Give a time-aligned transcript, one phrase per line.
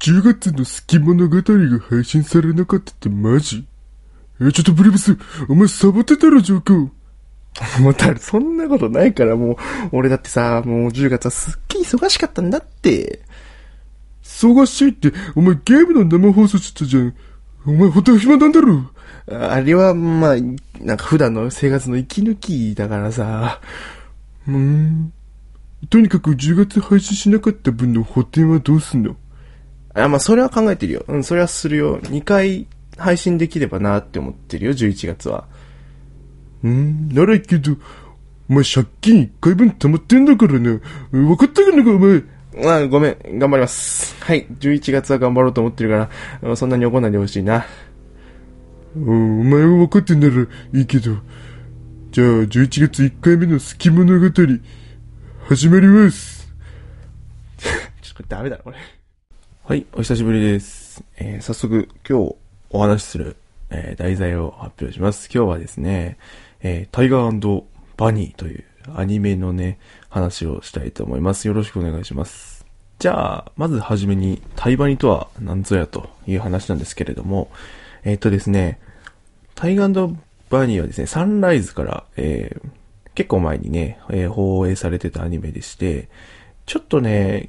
[0.00, 3.66] 10月の好き物語が配信されなかったってマジ？
[4.40, 6.88] え、ちょっとブリブス、お前サボってたろ、状況。
[7.80, 9.56] もうだ、そんなことないから、もう、
[9.92, 13.20] 俺だってさ、もう10月はすっげえ忙しかったんだって。
[14.22, 17.14] 忙しいって、お前ゲームの生放送してたじゃん。
[17.66, 18.90] お前本当は暇なんだろ。
[19.30, 20.36] ああれは、まあ、
[20.80, 23.60] なんか普段の生活の息抜きだからさ。
[24.48, 25.12] うーん。
[25.90, 29.16] とにかく10月配信しなかった分の補填はどうすんの？
[30.04, 31.04] あ、まあ、それは考えてるよ。
[31.08, 31.98] うん、それはするよ。
[32.00, 35.46] 2回配信できればなって思ってるよ、11月は。
[36.62, 37.76] うーん、ならいいけど、
[38.48, 40.80] お前借金1回分溜まってんだからな。
[41.10, 42.22] 分かったかなか、お前。
[42.62, 44.14] まあ、ごめん、頑張ります。
[44.22, 47.64] はい、11月は頑張ろうと思ってるからうん、そんなに怒んないでほしいな。
[48.96, 51.16] うんお前は分かってんならいいけど。
[52.10, 54.26] じゃあ、11月1回目の好き物語、
[55.46, 56.52] 始まります。
[58.02, 58.76] ちょっとダメだな、これ。
[59.70, 61.04] はい、お久しぶりです。
[61.16, 62.34] えー早速、今日
[62.70, 63.36] お話しする、
[63.70, 65.30] えー題材を発表します。
[65.32, 66.18] 今日はですね、
[66.60, 67.64] えータイガー
[67.96, 68.64] バニーという
[68.96, 71.46] アニメのね、話をしたいと思います。
[71.46, 72.66] よろしくお願いします。
[72.98, 77.48] じゃあ、まずはじめに、タイバニとは何ぞやという話なんですけれども、
[78.02, 78.80] えっとですね、
[79.54, 80.16] タイガー
[80.48, 82.56] バニーはですね、サンライズから、え
[83.14, 86.08] 結構前にね、え放映されてたアニメでして、
[86.66, 87.46] ちょっとね、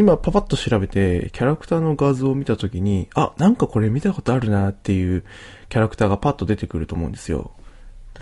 [0.00, 5.24] 今パパッと調べて、キャラクターの画像を見たときに、あ、なんかこれ見たことあるなっていう
[5.68, 7.50] キャラクターがパッと出てくると思うんですよ。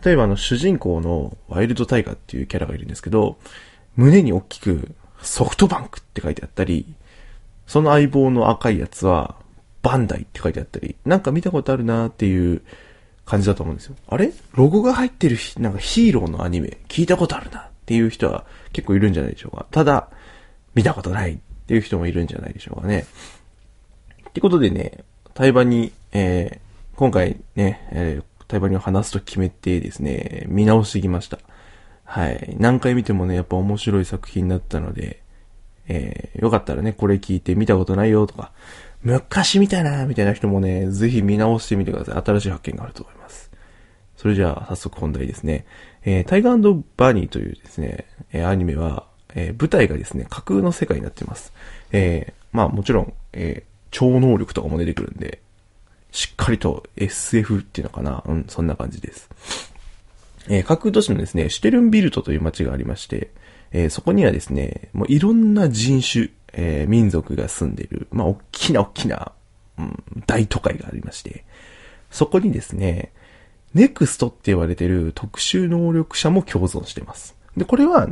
[0.05, 3.39] 例えばあの主人公のワイルドタイガーっていうキャラがいるんですけど、
[3.95, 6.85] 胸に大きくソフトバンクって書いてあったり、
[7.69, 9.37] その相棒の赤いやつは
[9.83, 12.63] バンダイって書いてあったり、なんか見たことあるなっていう
[13.25, 13.95] 感じだと思うんですよ。
[14.09, 14.33] あれ？
[14.55, 19.69] ロゴが入ってるなんかヒーローのアニメ聞いたことあるなっていう人は結構いるんじゃないでしょうか。
[19.71, 20.09] ただ、
[20.75, 21.39] 見たことない
[21.69, 23.05] っていう人もいるんじゃないでしょうかね。
[24.31, 31.39] ってことでね、対バに、えー、今回ね、えー、対バに話すと決めてですね、見直してきました。
[32.05, 32.57] はい。
[32.59, 35.21] 何回見てもね、やっぱ面白い作品だったので、
[35.89, 38.51] えー、よかったらね、これ聞いて見たことないよとか、
[39.03, 42.23] 昔見たなみたいな人もね、ぜひ見直してみてください。
[42.25, 43.51] 新しい発見があると思います。
[44.17, 45.67] それじゃあ、早速本題ですね。
[46.03, 51.53] えー、タイガーバニーというですね、えーアニメは、えー舞台がですね、架空の世界になっています。
[51.93, 55.41] えーまあもちろん、えー超能力とかも出てくるんで、
[56.13, 58.23] しっかりと SF っていうのかな？
[58.27, 59.31] うん、そんな感じです。
[60.49, 63.31] えー架空都市のですね、シュテルンビルトという街がありまして、
[63.73, 69.33] えーそこにはですね、もういろんな人種、えー民族が住んでいる、まあ、大きな大きな、
[69.79, 71.45] うん、大都会がありまして、
[72.11, 73.13] そこにですね、
[73.75, 77.37] ネクストって言われてる特殊能力者も共存してます。
[77.57, 78.09] で、これは、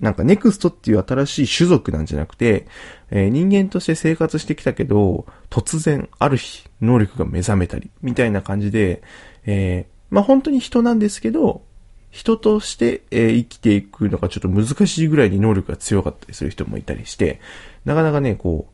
[0.00, 2.66] なんかネクストっていう新しい種族なんじゃなくて、
[3.10, 9.02] えー人間として生活してきたけど、突然、ある日、能力が目覚めたり、みたいな感じで、
[9.46, 11.62] えーまあ本当に人なんですけど、
[12.10, 17.40] 人として、えー生きていくのがちょっと難しいぐらいに能力が強かったりする人もいたりして、
[17.84, 18.66] なかなかね、こ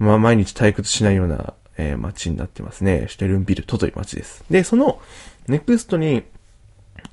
[0.00, 3.06] う、まあ毎日退屈しないような、えー街になってますね。
[3.08, 4.44] シュテルンビルトという街です。
[4.50, 5.00] で、その、
[5.48, 6.24] ネクストに、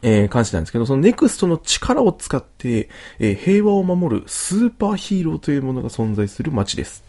[0.03, 7.03] えー関してなんですけど、そのネクストの力を使って、えー平和を守るスーパーヒーローというものが存在する街です。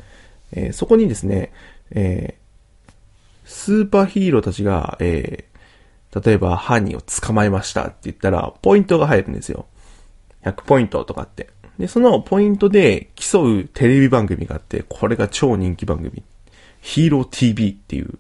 [0.52, 1.52] えーそこにですね、
[1.90, 2.92] えー
[3.44, 5.48] スーパーヒーローたちが、えー
[6.24, 9.66] 例えば犯人を捕まえましたって言ったら、ポイントが入るんですよ。
[10.42, 11.50] 100ポイントとかって。
[11.78, 16.22] で、そのポイントで競うテレビ番組があって、これが超人気番組。
[16.80, 18.14] ヒーロー TV っていう、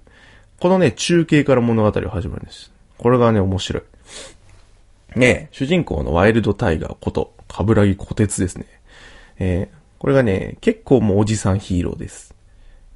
[0.60, 2.70] このね、中継から物語が始まるんです。
[2.98, 3.82] これがね、面白い。
[5.18, 8.66] ね主人公のワイルドタイガーこと、カブラギ小鉄ですね。
[9.38, 12.32] えーこれがね、結構もうおじさんヒーローです。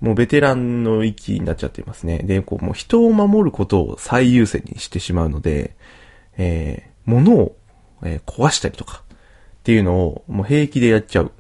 [0.01, 2.19] もうベテランの域になっちゃっていますね。
[2.19, 5.75] で、こう、もう人を守ることを最優先にしてしまうので、
[6.37, 7.57] えー物を、
[8.05, 9.17] えー壊したりとか、っ
[9.65, 11.33] ていうのをもう平気でやっちゃう。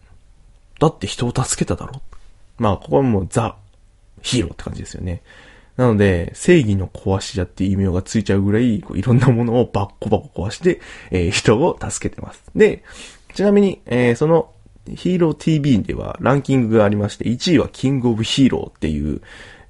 [0.81, 2.03] だって人を助けただろ。
[2.59, 3.57] まあ、ここはもうザ、
[4.21, 5.23] ヒーローって感じですよね。
[5.77, 10.81] なので、正義の壊し屋っていう異名がついちゃうぐらい、こういろんなものをバッコバコ壊して、
[11.11, 12.43] えー人を助けてます。
[12.55, 12.85] で、
[13.35, 14.51] ちなみに、えーその、
[14.95, 19.23] ヒーロー TV ではランキングがありまして、1位はキングオブヒーローっていう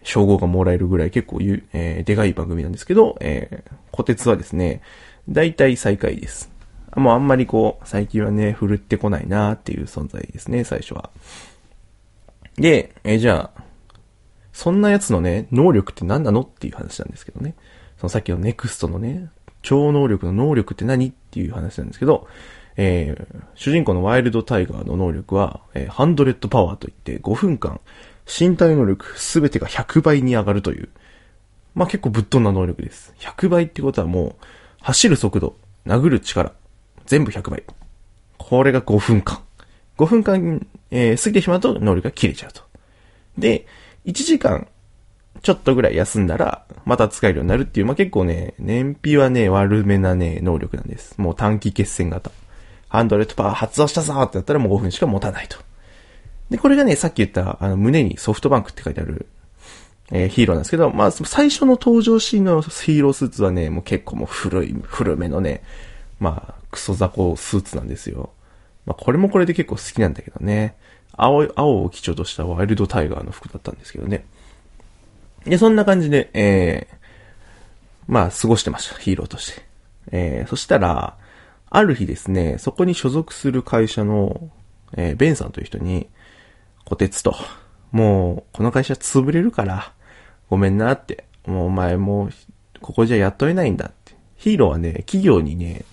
[0.02, 4.82] 称号がもらえるぐらい結構ゆ、えーでかい番組なんですけど、えー、小鉄はですね、
[5.28, 6.50] 大体最下位です。
[6.96, 11.10] もうあんまりこう、最近はね、振るってこないなーっていう存在ですね、最初は。
[12.56, 13.62] で、えーじゃあ、
[14.52, 17.54] そんなやつのね、能力って何なのっていう話なんですけどね。
[17.98, 19.30] そのさっきのネクストのね、
[19.62, 22.26] 超能力の能力って何っていう話なんですけど、
[22.76, 27.80] えー主人公のワイルドタイガーの能力は、えーハンドレッドパワーといって5分間
[28.26, 30.88] 身体能力すべてが100倍に上がるという、
[31.74, 33.14] まあ結構ぶっ飛んだ能力です。
[33.18, 34.44] 100倍ってことはもう、
[34.80, 35.56] 走る速度、
[35.86, 36.52] 殴る力、
[37.06, 37.62] 全部100倍。
[38.38, 39.40] これが5分間。
[39.98, 42.62] 5分間、えー、過ぎてしまうと能力が切れちゃうと。
[43.38, 43.66] で、
[44.06, 44.66] 1時間、
[45.42, 51.14] ちょっとぐらい休んだら、また使えるようになるっていう、まあ、結構ね、燃費はね、悪めなね、能力なんです。
[51.18, 52.30] もう短期決戦型。
[52.88, 55.58] ハンドレッドパワー発動したぞってやったらもう5分しか持たないと。
[56.50, 59.26] で、これがね、さっき言った、あの、胸にソフトバンクって書いてある、
[60.10, 65.62] えー、ヒーローなんですけど、まあ、最初の登場シーンのヒーロースーツはね、もう結構もう古い、古めのね、
[66.20, 68.30] まあ、クソ雑魚スーツなんですよ。
[68.84, 70.76] まあ、これもこれで結構好きなんだけどね。
[71.12, 74.24] 青、青を基調としたワイルドタイガーの服だったんですけどね。
[75.44, 76.96] で、そんな感じで、えー、
[78.06, 78.98] まあ、過ごしてました。
[78.98, 79.62] ヒーローとして。
[80.10, 81.16] えー、そしたら、
[81.70, 84.50] ある日ですね、そこに所属する会社の、
[84.96, 86.08] えー、ベンさんという人に、
[86.84, 87.34] こてつと、
[87.92, 89.92] もう、この会社潰れるから、
[90.50, 92.30] ごめんなって、もうお前もう、
[92.80, 94.14] ここじゃ雇えないんだって。
[94.36, 95.84] ヒーローはね、企業にね、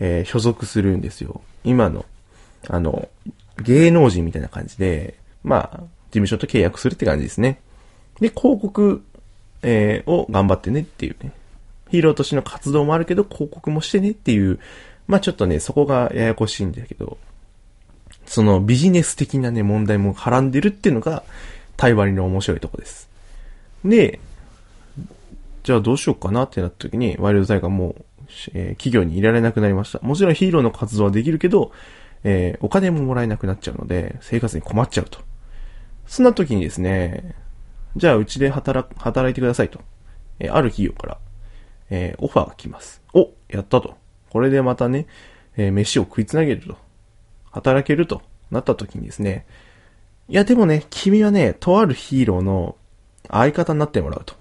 [0.00, 1.40] えー、所属するんですよ。
[1.64, 2.04] 今の、
[2.68, 3.08] あの、
[3.60, 7.60] 芸能人みたいな感じで、まあ、事務所と契約するって感じですね。
[8.20, 9.02] で、広告、
[9.62, 11.32] えー、を頑張ってねっていうね。
[11.90, 14.58] ヒーローとしての活動もあるけど、広告もしてねっていう、
[15.06, 17.18] まあちょっとね、そこがややこしいんだけど、
[18.24, 21.22] そのビジネス的なね、問題も絡んでるっていうのが、
[21.76, 23.08] 対話の面白いとこです。
[23.84, 24.20] で、
[25.64, 28.04] じゃあどうしようかなってなった時に、ワイルドタイガーもう、
[28.54, 29.98] えー、企業にいられなくなりました。
[30.00, 31.72] もちろんヒーローの活動はできるけど、
[32.24, 35.20] えー、お金ももらえなくなっちゃうので、生活に困っちゃうと。
[36.06, 37.34] そんな時にですね、
[37.96, 39.80] じゃあうちで働、働いてくださいと。
[40.38, 41.18] えー、ある企業から、
[41.90, 43.02] えー、オファーが来ます。
[43.14, 43.96] おやったと。
[44.30, 45.06] これでまたね、
[45.56, 46.76] えー、飯を食いつなげると。
[47.50, 49.46] 働けるとなった時にですね、
[50.28, 52.76] いやでもね、君はね、とあるヒーローの
[53.28, 54.34] 相方になってもらうと。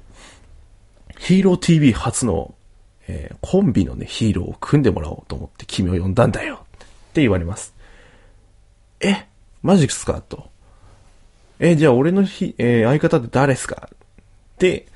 [1.20, 2.56] ヒーロー TV 初の、
[3.08, 6.66] えー、コンビのね、ヒーローを組んでもらおうと思って君を呼んだんだよ。
[7.12, 7.76] って言われます。
[9.02, 9.28] え
[9.62, 10.22] マジっすか？
[10.22, 10.50] と。
[11.60, 13.90] え、じゃあ俺のひ、えー、相方って誰っすか？
[13.92, 14.88] って、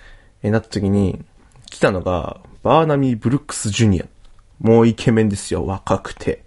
[0.42, 1.24] えー、なった時に、
[1.70, 4.06] 来たのが、バーナミー・ブルックス・ジュニア。
[4.62, 5.66] もうイケメンですよ。
[5.66, 6.44] 若くて。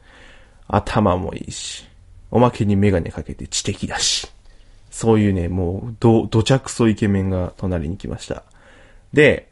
[0.67, 1.87] 頭もいいし。
[2.31, 4.33] おまけにメガネかけて知的だし。
[4.91, 8.43] そういうね、もう、ど、どちゃくそイケメンが隣に来ました。
[9.13, 9.49] で、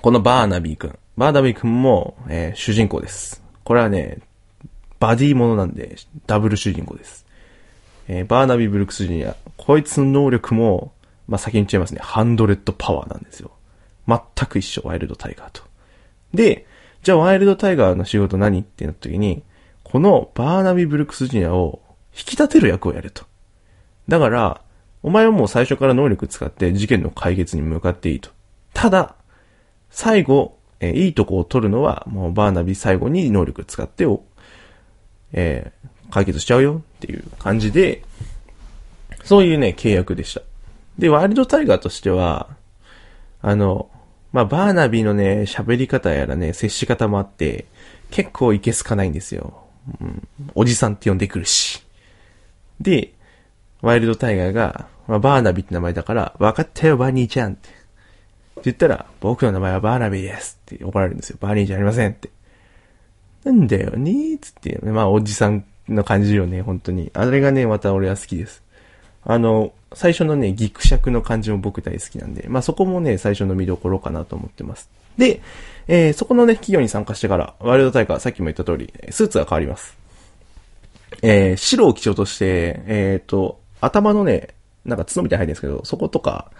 [0.00, 0.98] このバーナビー君。
[1.16, 3.42] バーナビー君も、えー、主人公です。
[3.64, 4.18] これはね、
[5.00, 7.26] バディものなんで、ダブル主人公です。
[8.06, 9.34] えー、バーナビー・ブルックス・ジュニア。
[9.56, 10.92] こいつの能力も、
[11.26, 12.00] まあ、先に言っちゃいますね。
[12.02, 13.50] ハンドレッドパワーなんですよ。
[14.06, 15.62] 全く一緒、ワイルドタイガーと。
[16.34, 16.66] で、
[17.02, 19.42] じゃあワイルドタイガーの仕事何ってなった時に、
[19.84, 21.80] このバーナビー・ブルックス・ジュニアを
[22.12, 23.24] 引き立てる役をやると。
[24.06, 24.60] だから、
[25.02, 28.30] お前はもう最初から能力使って事件の解決に向かっていいと。
[28.74, 29.14] ただ、
[29.88, 34.24] 最後、えー、いいとこを取るのは、もうバーナビー最後に能力使ってを、
[35.32, 38.02] えー、解決しちゃうよっていう感じで、
[39.24, 40.42] そういうね、契約でした。
[40.98, 42.48] で、ワイルドタイガーとしては、
[43.42, 43.88] あの、
[44.32, 47.66] まあ、バーナビーのね、喋り方やらね、接し方もあって、
[48.10, 49.64] 結構いけすかないんですよ。
[50.00, 51.82] うん、おじさんって呼んでくるし。
[52.80, 53.12] で、
[53.82, 57.68] ワイルドタイガーが、まあ、バーナビーって名前だから、分かったよ、バーニーちゃんって。
[57.68, 61.38] って言ったら、僕の名前はバーナビーですって怒られるんですよ。
[61.40, 62.30] バーニーじゃありませんって。
[63.44, 67.10] なんだよねつって、まあ、おじさんの感じよね、本当に。
[67.14, 68.62] あれがね、また俺は好きです。
[69.24, 74.88] あの、最初のね、ギクシャクの感じも僕大好きなんで、まあそこもね、最初の見どころかなと思ってます。
[75.18, 75.40] で、
[75.88, 79.96] えー、そこのね、企業に参加してから、ワイルド大会、さっきも言った通り、スーツが変わります。
[81.22, 84.48] えー、白を基調として、えっ、ー、と、頭のね、
[84.84, 86.50] なんか角みたいに入ってるんですけど、そことか、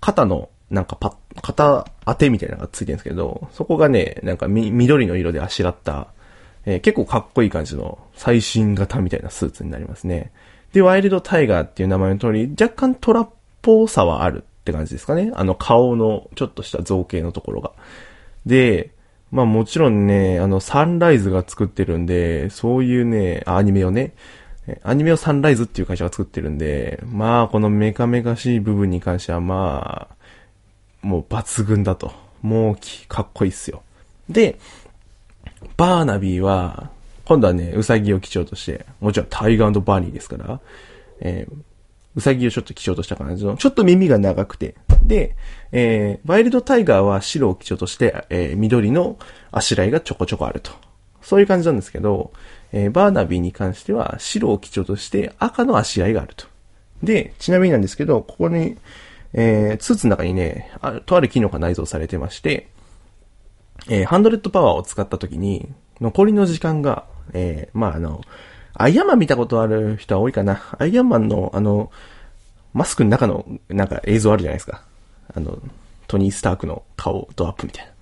[0.00, 6.08] 肩の、なんかパ肩当てみたいなのがついてるんですけど、そこがね、なんかみ、緑の色であしらった、
[6.66, 10.32] えー、結構かっこいい感じの最新型みたいなスーツになりますね。
[10.72, 13.30] で、ワイルドタイガーっていう名前の通り、若干トラっ
[13.62, 15.30] ぽさはあるって感じですかね。
[15.34, 17.72] あの顔のちょっとした造形のところが。
[18.44, 18.90] で、
[19.30, 24.14] まあもちろんね、あのサンライズが作ってるんで、そういうね、アニメをね、
[24.82, 30.16] アニメをサンライズっていう会社が作ってるんで、まあこのメカメカしい部分に関してはまあ、
[31.06, 32.12] もう抜群だと。
[32.42, 32.76] もう
[33.08, 33.82] かっこいいっすよ。
[34.28, 34.58] で、
[35.76, 36.90] バーナビーは、
[37.24, 40.60] 今度はね、ウサギを基調として、もちろんタイガーバーニーですから、
[41.20, 41.54] えー、
[42.14, 45.36] ウサギをちょっと基調とした感じの、ちょっと耳が長くて、で、
[45.72, 49.18] えー、ワイルドタイガーは白を基調として、えー、緑の
[49.50, 50.72] あしらいがちょこちょこあると。
[51.20, 52.32] そういう感じなんですけど、
[52.72, 56.46] えー、バーナビーに関しては白を基調として赤のあしらいがあると。
[57.02, 58.76] で、ちなみになんですけど、ここに、
[59.32, 62.68] えー、スーツの中にね、あとある機能が内蔵されてまして、
[63.88, 65.68] えー、ハンドレッドパワーを使った時に、
[66.00, 68.20] 残りの時間が、えー、まあ、あの、
[68.74, 70.62] アイアンマン見たことある人は多いかな。
[70.78, 71.90] アイアンマンの、あの、
[72.74, 74.82] マスクの中の、なんか映像あるじゃないですか。
[75.34, 75.58] あの、
[76.06, 77.92] トニー・スタークの顔ドアップみたいな。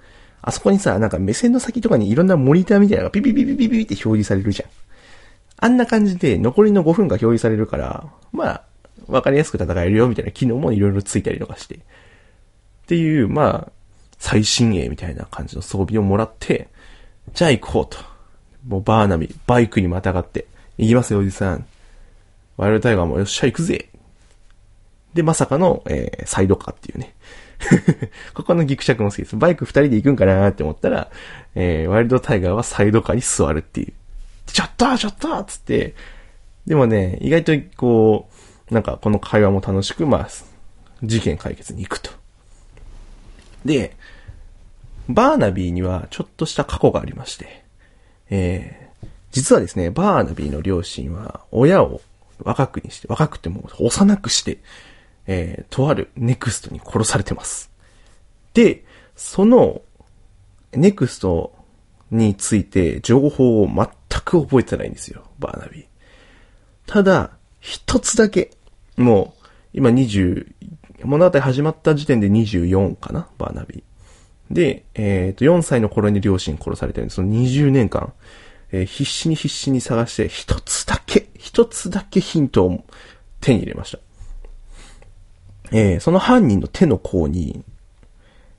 [0.42, 4.68] あそこにさ、なんか目線の先とかにいろんなモニターみたいなのがピピピピピピって表示されるじゃん。
[5.56, 8.62] あんな感じで残りの5分が表示されるから、まあ、
[9.06, 11.76] わかりやすく戦えるよみたいな機能もいろいろついたりとかして。
[11.76, 11.78] っ
[12.86, 13.72] ていう、まあ、
[14.25, 16.69] 最新鋭みたいな感じの装備をもらって、
[17.35, 17.99] じゃあ行こうと。
[18.66, 20.47] もうバーナビ、バイクにまたがって、
[20.78, 21.66] 行きますよ、おじさん。
[22.57, 23.90] ワイルドタイガーもよっしゃ行くぜ。
[25.12, 27.14] で、まさかの、えー、サイドカーっていうね。
[28.33, 29.37] ここのギクシャクも好きです。
[29.37, 31.11] バイク二人で行くんかなって思ったら、
[31.54, 33.93] えー、ワイルドタイガーはサイドカーに座るっていう。
[34.47, 35.95] ちょっとちょっとつって、
[36.66, 38.31] でもね、意外とこ
[38.71, 40.28] う、なんかこの会話も楽しく、まあ、
[41.02, 42.11] 事件解決に行くと。
[43.66, 43.95] で、
[45.08, 47.64] バーナビーにはちょっとした過去がありまして、
[48.30, 52.00] えー、実はですね、バーナビーの両親は親を
[52.42, 54.58] 若くにして、若くても幼くして、
[55.26, 57.70] えー、とあるネクストに殺されてます。
[58.54, 58.84] で、
[59.16, 59.82] その、
[60.73, 61.54] ネクスト
[62.11, 63.87] について情報を全
[64.25, 65.84] く覚えてないんですよ、バーナビー。
[66.87, 67.30] ただ、
[67.61, 68.50] 一つだけ、
[68.96, 70.46] もう、今20、
[71.04, 73.93] 物語始まった時点で24かな、バーナビー。
[74.50, 78.12] で、えっ、ー、と、4歳の頃に両親殺されてるんです、その20年間、
[78.72, 82.84] えー、必死に必死に探して、一つだけ、一つだけヒントを
[83.40, 83.98] 手に入れました。
[85.72, 87.64] えー、その犯人の手の甲に、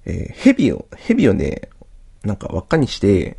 [0.05, 1.69] えー、蛇を、蛇をね、
[2.23, 3.37] なんか輪っかにして、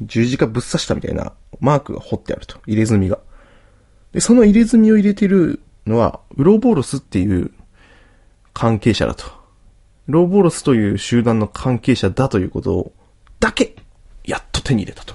[0.00, 2.58] 十字架ぶっ刺したみたいなマークが彫ってあると。
[2.66, 3.18] 入れ墨が。
[4.12, 7.50] で、その入れ墨を入れてるのは、ウロボロスっていう
[8.52, 9.37] 関係者だと。
[10.08, 12.92] ウロボロスという集団の関係者だということを、
[13.40, 13.76] だけ、
[14.24, 15.14] やっと手に入れたと。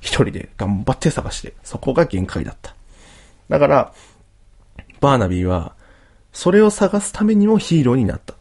[0.00, 2.76] 一人で頑張って探して、そこが限界だった。
[3.48, 3.92] だから、
[5.00, 5.74] バーナビーは、
[6.32, 8.34] それを探すためにもヒーローになった。
[8.34, 8.36] っ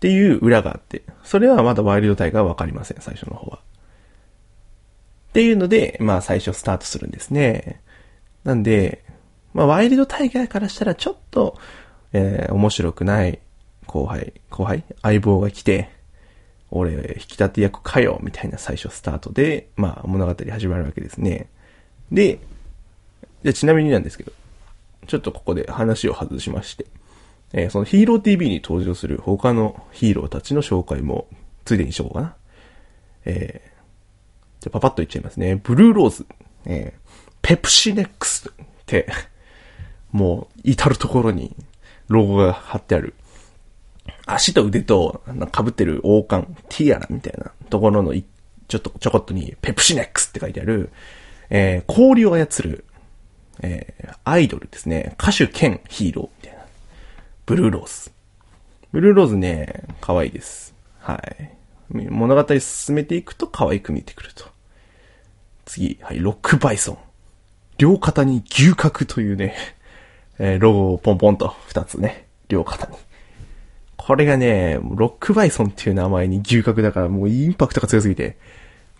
[0.00, 3.58] ていう裏があって、それはまだワイルドタイガーはわかりません、最初の方は。
[3.58, 7.80] っていうので、まあ最初スタートするんですね。
[8.44, 9.02] なんで、
[9.54, 11.58] まあワイルドタイガーからしたらちょっと、
[12.12, 13.38] えー、面白くない
[13.88, 14.84] 後輩、後輩？
[15.02, 15.90] 相棒が来て、
[16.70, 21.48] 俺、引き立て役かよみたいな最初スタートで、まあ物語始まるわけですね。
[22.12, 22.38] で、
[23.42, 24.32] じゃちなみになんですけど、
[25.06, 26.86] ちょっとここで話を外しまして、
[27.54, 31.26] えー、そのヒーロー TV に登場する他のヒーローたちの紹介も
[31.64, 32.36] ついでにしようかな。
[33.24, 35.56] えー、じゃパパッと言っちゃいますね。
[35.56, 36.26] ブルーローズ、
[36.66, 38.52] えー、ペプシネックスっ
[38.84, 39.06] て、
[40.12, 41.56] もう至るところに
[42.08, 43.14] ロゴが貼ってある。
[44.28, 50.90] 足と腕と被ってる王冠、ティアラみたいなところのちょっとちょこっとにペプシネックスって書いてある、
[51.50, 52.84] えー、氷を操る
[53.60, 55.16] えー、アイドルですね。
[55.20, 56.64] 歌手兼ヒーローみたいな。
[57.46, 58.10] ブルーローズ。
[58.92, 60.74] ブルーローズね、可愛いです。
[61.00, 61.50] はい。
[61.90, 64.44] 物語進めていくと可愛く見えてくると。
[65.64, 66.98] 次、はい、ロックバイソン。
[67.78, 69.54] 両肩に牛角というね、
[70.38, 72.96] えー、ロゴをポンポンと二つね、両肩に。
[73.98, 78.38] これがね、ロックバイソンっていう名前に牛角だからもうインパクトが強すぎて、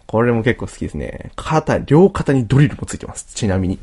[0.07, 1.31] これも結構好きですね。
[1.37, 3.27] 肩、両肩にドリルもついてます。
[3.35, 3.79] ちなみに。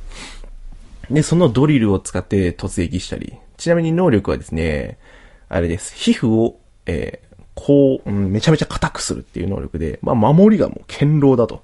[1.10, 3.34] で、そのドリルを使って突撃したり。
[3.57, 4.98] ちなみに能力はですね、
[5.50, 5.95] あれです。
[5.95, 11.63] 皮膚を、えー、こう、うん、めちゃめちゃ硬くするっていう能力で、まあ、守りがもう堅牢だと。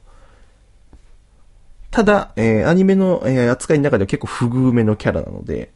[1.92, 5.72] ただ、えー、アニメの、えー、扱いの中では結構不遇めのキャラなので、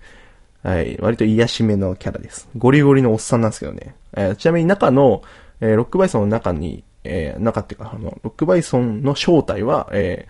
[0.66, 2.50] はい、割と癒しめのキャラです。
[2.58, 3.94] ゴリゴリのおっさんなんですけどね。
[4.14, 5.22] えー、ちなみに中の、
[5.62, 10.28] えー、ロックバイソンの中に、えー、中っていうか、あの、ロックバイソンの正体は、え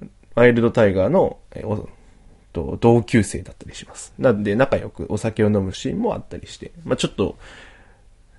[0.00, 1.88] ー、ワイルドタイガーの、えー、
[2.52, 4.14] と、同級生だったりします。
[4.16, 7.36] なんで、仲良くお酒を飲むシーンもあったりして、まあちょっと、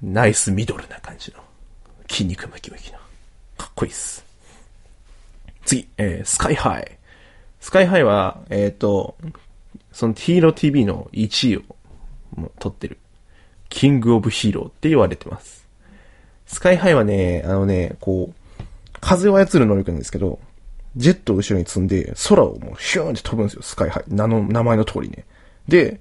[0.01, 1.43] ナイスミドルな感じの、
[2.09, 2.99] 筋肉ムキムキの、
[3.57, 4.25] かっこいいっす。
[5.65, 6.97] 次、えー、スカイハイ。
[7.59, 9.17] スカイハイは、えっ、ー、と、
[9.91, 11.61] そのヒーロー TV の1位を
[12.35, 12.97] もう取ってる、
[13.69, 15.67] キングオブヒーローって言われてます。
[16.45, 18.63] スカイハイはね、あのね、こう、
[18.99, 20.39] 風を操る能力なんですけど、
[20.95, 24.03] ジェットを後ろに積んで、空をもうヒューンって飛ぶんですよ、スカイハイ。
[24.07, 25.25] 名の、名前の通りね。
[25.67, 25.99] で、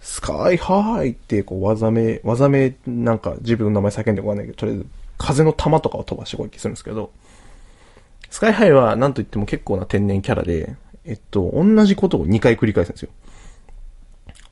[0.00, 4.86] スカイハイって、こう、技名、技名、なんか自分の名前叫んでこないけど、とりあえず、
[5.18, 7.10] 風の玉とかを飛ばして攻撃するんですけど、
[8.30, 10.76] スカイハイは、なんと言っても結構な天然キャラで、
[11.08, 13.08] えっと、同じことを2回繰り返すんですよ。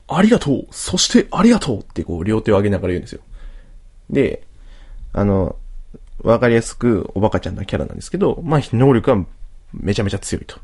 [0.07, 3.21] ありがとうそしてありがとうってこう、両手を上げながら言うんですよ。
[4.09, 4.41] で、
[5.13, 5.55] あの、
[6.23, 9.25] わかりやすくおバカちゃんなキャラなんですけど、まあ、能力は
[9.71, 10.59] めちゃめちゃ強いと。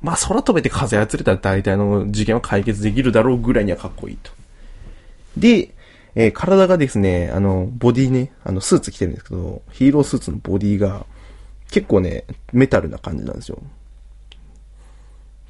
[0.00, 4.30] まあ、空飛べて風操れたら大体の事件は解決できるだろうぐらいにはかっこいいと。
[5.36, 5.74] で、
[6.14, 11.04] えー、体がですね、あの、ボディね、あの、スーツ着てるんですけど、ヒーロースーツのボディが、
[11.70, 13.58] 結構ね、メタルな感じなんですよ。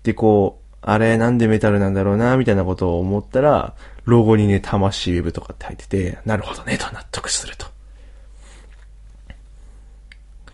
[0.02, 7.66] で、こう、あれなんでメタルなんだろうな、みたいなことを思ったら、ロゴにね、魂ウェブとかって入ってて、なるほどね、と納得すると。
[7.66, 7.70] っ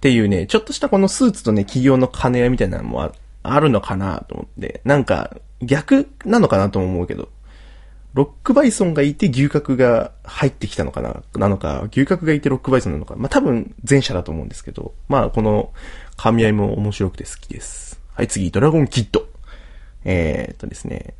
[0.00, 3.12] ていうね、ちょっとしたこのスーツとね、企業の兼ね合いみたいなのも
[3.42, 7.28] あるのかなと思って、なんか逆なのかなとも思うけど、
[8.14, 13.14] ロックバイソンがいて牛角が入ってきたのかななのか、牛角がいてロックバイソンなのか。
[13.16, 15.72] まあ、多分前者だと思うんですけど、まあ、この
[16.16, 18.00] 噛み合いも面白くて好きです。
[18.14, 19.26] はい、次、ドラゴンキッド。
[20.04, 21.14] えー、っとですね、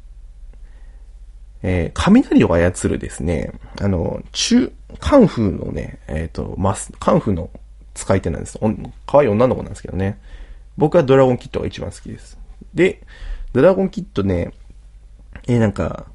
[1.63, 7.51] えー、雷を操るですね、あの、中、カンフーのね、えー、っと、マス、カンフーの
[7.95, 8.59] 使い手なんです。
[9.07, 10.19] 可愛い女の子なんですけどね。
[10.77, 12.39] 僕はドラゴンキットが一番好きです。
[12.75, 13.03] で、
[13.53, 14.53] ドラゴンキットね、
[15.49, 16.07] えー、なんか、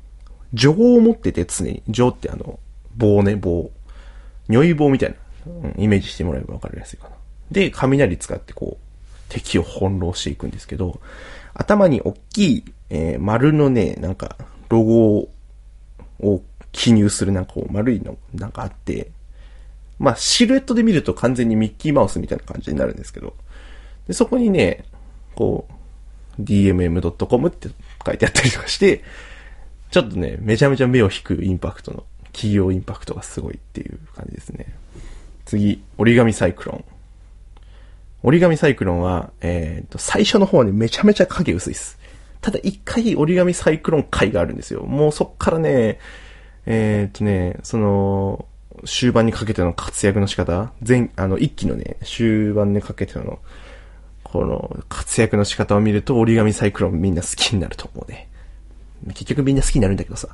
[0.54, 2.60] 情を持ってて常に、情ってあの、
[2.96, 3.72] 棒ね、棒。
[4.48, 5.16] 如意棒みたい
[5.46, 7.16] な、うん、イメージしてもらえばわかりやすいかな。
[7.52, 8.84] で、雷使ってこう、
[9.30, 11.02] 敵を翻弄していくんですけど、
[11.54, 14.38] 頭に大きい、えー、丸のね、なんか、
[14.70, 15.30] ロゴ
[16.20, 16.42] を
[16.72, 19.12] 記入するなんかこう丸いのなんかあって、
[20.00, 23.36] まあ、シルエットで見ると完全にミッキーマウスみたいな感じになるんですけど、
[24.08, 24.84] でそこにね、
[25.36, 27.70] こう、dmm.com って
[28.06, 29.04] 書いてあったりとかして、
[29.92, 34.76] ちょっとね、めちゃめちゃ目を引くインパクトの、企業インパクトがすごいっていう感じですね。
[35.46, 36.86] 次、折り紙サイクロン。
[38.24, 42.00] 折り紙サイクロンは、えっ、と、最初の方はね、めちゃめちゃ影薄いです。
[42.42, 44.84] ただ一回折り紙サイクロン回があるんですよ。
[44.84, 46.00] もうそっからね、
[46.66, 48.46] えっ、とね、その、
[48.86, 53.40] 終盤にかけての活躍の仕方、前、あの、一期のね、終盤にかけての、
[54.24, 58.30] この、活躍の仕方を見ると、折り紙サイクロンみんな好きになると思うね。
[59.10, 60.30] 結局みんな好きになるんだけどさ。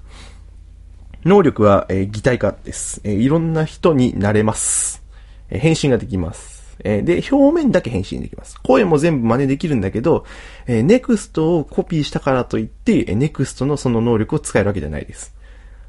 [1.25, 3.01] 能力は、えー、擬態化です。
[3.03, 5.03] えー、いろんな人になれます。
[5.49, 6.58] えー、変身ができます。
[6.83, 8.59] えー、で、表面だけ変身できます。
[8.61, 10.25] 声も全部真似できるんだけど、
[10.67, 15.35] えー、ネクストをコピーしたからといって、えー、ネクストのその能力を使えるわけじゃないです。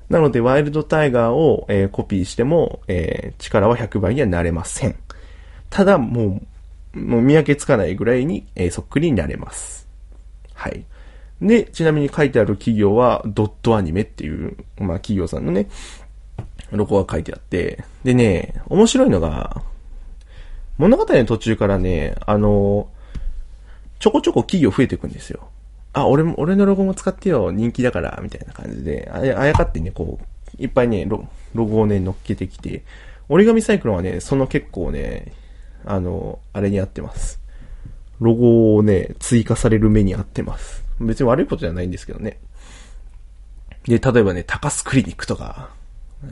[0.09, 4.97] なので、ワイルドタイガーを、えー、コピーしても、えー、力は100倍にはなれません。
[5.71, 6.41] ただ、も
[6.95, 9.87] う、もう見分けつかないぐらいに、えー、そっくりになれます。
[10.55, 10.85] はい。
[11.41, 15.69] で、ちなみに書いてある企業は、ドットアニメっていう、まあ企業さんのね、
[16.73, 19.63] ロゴが書いてあって、でね、面白いのが、
[20.81, 22.89] 物語の途中からね、あの、
[23.99, 25.51] ちょこちょこ企業増えていくんですよ。
[25.93, 30.19] あ、俺も、俺のロゴも使ってよ、人気だから、みたいな感じで、ああやかってね、こ
[30.59, 32.83] う、いっぱいね、ロロゴをね、乗っけてきて、
[33.29, 35.35] 折り紙サイクロンはね、その結構ね、
[35.85, 37.43] あの、あれに合ってます。
[38.19, 40.83] ロゴをね、追加される目に合ってます。
[40.99, 42.39] 別に悪いことじゃないんですけどね。
[43.85, 45.69] で、例えばね、高須クリニックとか、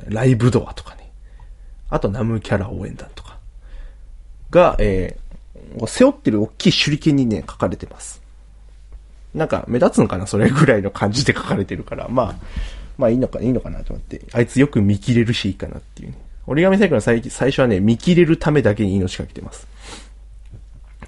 [0.07, 1.13] ライブドアとかね。
[1.91, 3.28] あとナムキャラ応援団とか。
[4.51, 8.23] が、えー、背負ってる大きい手裏剣にね、書かれてます。
[9.35, 12.35] なんか目立つのかなそれぐらいの感じで書かれてるから、まあ、
[12.97, 14.23] まあいいのか、いいのかなと思って。
[14.33, 16.19] あいつよく見切れるしいいかなっていうね。
[16.47, 19.69] 折り紙サイクルの最最初はね、見切れるためだけに命かけてます。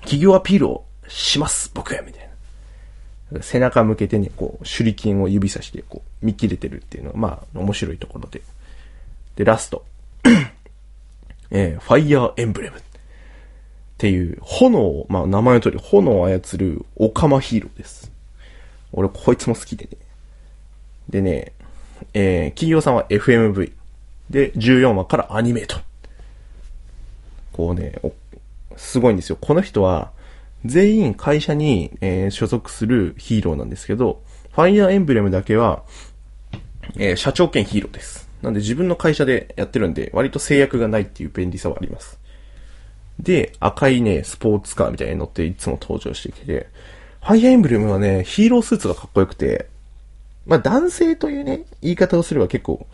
[0.00, 2.28] 企業アピールをします、僕や、みたい
[3.32, 3.42] な。
[3.42, 8.42] 背中向けてね、こう、手裏剣を指さして、こう、見切れてるっていうのは、まあ、面白いところで。
[9.36, 9.84] で、ラスト。
[11.50, 12.80] えー、ファイヤーエンブレム。
[14.00, 18.10] っていう、炎、まあ名前の通り炎を操るオカマヒーローです。
[18.92, 19.90] 俺こいつも好きでね。
[21.10, 21.52] でね、
[22.14, 23.72] えー、企業さんは FMV。
[24.30, 25.76] で、14話からアニメート。
[27.52, 27.92] こうね、
[28.74, 29.36] すごいんですよ。
[29.38, 30.12] この人は、
[30.64, 35.82] 全員会社に、えー、所属するヒーローなんですけど、ファイアーエンブレムだけは、
[36.96, 38.30] えー、社長兼ヒーローです。
[38.40, 42.19] なんで自分の会社でやってるんで、割と制約がないっていう便利さはあります。
[43.22, 46.68] で、赤いね、スポーツカーみたいに乗っていつも登場してきて、
[47.22, 49.66] ファイアーエンブレムはね、ヒーロースーツがかっこよくて、
[50.46, 52.86] まあ男性というね、言い方をすれば結構、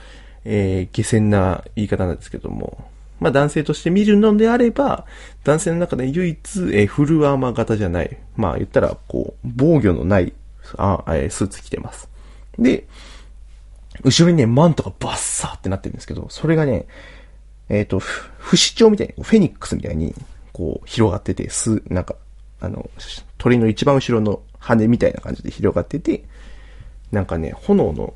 [0.45, 2.85] えー、下船な言い方なんですけども、
[3.21, 5.07] まあ男性として見るのであれば、
[5.45, 6.39] 男性の中で唯一、
[6.73, 8.17] えー、フルアーマー型じゃない。
[8.37, 10.33] まあ言ったら、こう、防御のない
[10.77, 12.09] あ、えー、スーツ着てます。
[12.59, 12.87] で、
[14.03, 16.87] 後ろにね、マントがバッサーってなってるんですけど、それがね、
[17.69, 20.15] えっ、ー、と、不死鳥みたいに、フェニックスみたいに、
[20.53, 22.17] こう、広がってて、す、なんか、
[22.61, 22.89] あの、
[23.39, 26.25] 鳥の一番後ろの羽みたいな感じで広がってて、
[27.13, 28.15] なんかね、炎の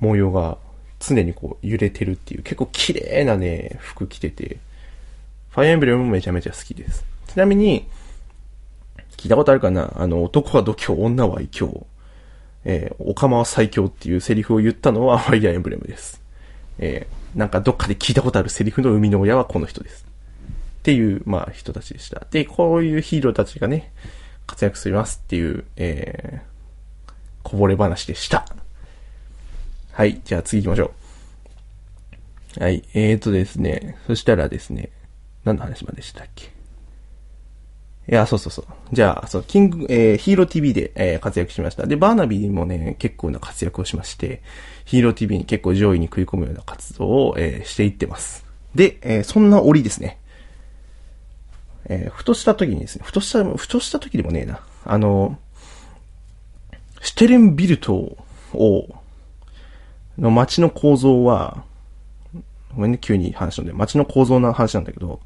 [0.00, 0.58] 模様が
[1.00, 4.58] 常にこう揺れてるっていう結構綺麗なね、服着てて、
[5.50, 7.04] ファイアエンブレムもめちゃめちゃ好きです。
[7.28, 7.86] ちなみに、
[9.16, 9.92] 聞いたことあるかな？
[9.96, 11.86] あの、男は度胸、女は異教。
[12.64, 16.20] えー、オカマは最強っていうセリフを言ったのはファイアーエンブレムです。
[16.78, 20.06] えー、なんかどっかで聞いたことあるセリフの生みの親はこの人です。
[20.80, 22.26] っていう、まあ人たちでした。
[22.30, 23.92] で、こういうヒーローたちがね、
[24.46, 27.10] 活躍しますっていう、えー、
[27.42, 28.46] こぼれ話でした。
[29.92, 30.92] はい、じゃあ次行きましょ
[32.60, 32.62] う。
[32.62, 34.90] はい、えーとですね、そしたらですね、
[35.44, 36.53] 何の話までしたっけ？
[38.06, 38.66] いや、そうそうそう。
[38.92, 41.86] じゃあ、そう、キング、えー、ヒーロー TV で、えー、活躍しました。
[41.86, 44.42] で、バーナビーもね、結構な活躍をしまして、
[44.84, 48.44] ヒーロー TV に結構上位に食い込むような活動を、えー、していってます。
[48.74, 50.18] で、えー、そんな折ですね。
[51.86, 54.60] えー、ふとした時にですね、ふとした、ふとした時でもねえな。
[54.84, 55.38] あの、
[57.00, 58.16] シュテレンビルト
[58.52, 58.88] を、
[60.18, 61.64] の街の構造は、
[62.74, 65.20] ごめんね、急に話しんで、街の構造の話なんだけど、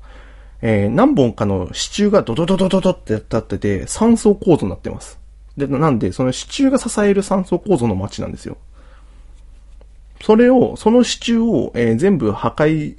[0.61, 5.19] えー、何本かの支柱がドドドドドドって立ってて、三層構造になってます。
[5.57, 8.57] で、なんで、その支柱が支える三層構造の街なんですよ。
[10.23, 12.97] それを、その支柱を、えー、全部破壊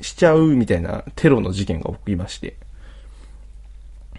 [0.00, 2.56] しちゃうみたいなテロの事件が起きまして。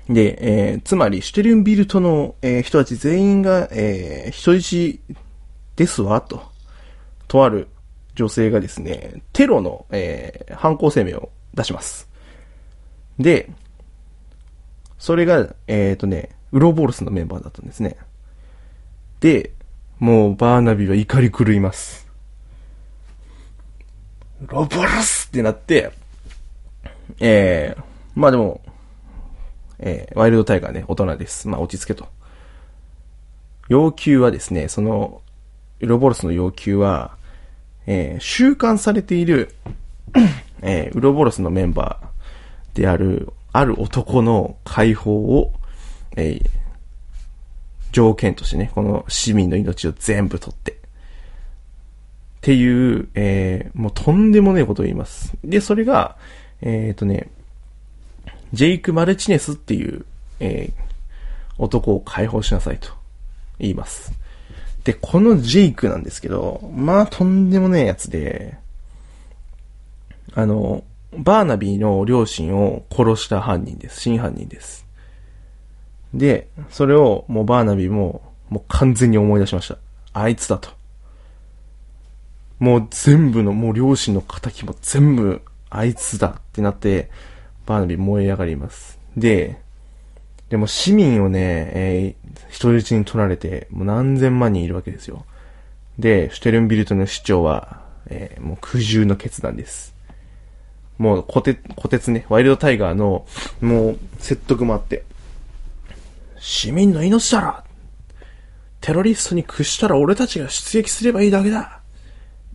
[0.09, 0.37] で、
[0.71, 4.99] えー、つまり、シュテルンビルトの、えー、人たち全員が、えー、人質
[5.75, 6.41] ですわ、と。
[7.27, 7.67] とある
[8.13, 12.07] 女性がですね、テロの、えー、犯行声明を出します。
[13.19, 13.49] で、
[14.97, 17.97] それが、えっ、ー、とね、ウロボルスのメンバーだったんですね。
[19.19, 19.51] で、
[19.99, 22.07] もうバーナビーは怒り狂います。
[24.41, 25.91] ウロボルスってなって、
[27.19, 27.83] えー、
[28.15, 28.61] まあでも、
[29.79, 31.47] えー、ワイルドタイガーね、大人です。
[31.47, 32.07] まあ落ち着けと。
[33.67, 35.21] 要求はですね、その、
[35.79, 37.17] ウロボルスの要求は、
[37.87, 39.53] えー、収監されている
[40.67, 42.07] えー、ウロボロスのメンバー、
[42.75, 45.53] である、ある男の解放を、
[46.15, 46.49] えー、
[47.91, 50.75] 条件としてね、この市民の命を全部取って、っ
[52.41, 55.33] ていう、えー、もうとんでもないことを言います。
[55.43, 56.17] で、それが、
[56.61, 57.29] えっ、ー、とね、
[58.53, 60.05] ジェイク・マルチネスっていう、
[60.41, 60.83] えー、
[61.57, 62.91] 男を解放しなさいと
[63.57, 64.11] 言います。
[64.83, 68.57] で、このジェイクなんですけど、まあとんでもねえやつで、
[70.33, 70.83] あの、
[71.17, 74.01] バーナビーの両親を殺した犯人です。
[74.01, 74.85] 真犯人です。
[76.13, 79.77] で、それをもうバーナビーももう完全に思い出しました。
[80.13, 80.69] あいつだと。
[82.59, 87.09] もう全部の、もう両親の仇も全部あいつだってなって、
[87.65, 88.99] バーナビー燃え上がります。
[89.17, 89.59] で、
[90.49, 95.25] でも市民をね、えー、人質に取られて、もう何千万人いるわけですよ。
[95.97, 99.94] で、シュテルンビルトの市長は、えー、もう苦渋の決断です。
[100.97, 103.25] もう、虎徹、虎徹ね、ワイルドタイガーの、
[103.61, 105.03] もう、説得もあって。
[106.39, 107.55] 市民の命だろ
[108.81, 111.81] テロリストに屈したら俺たちが出撃すればいいだけだ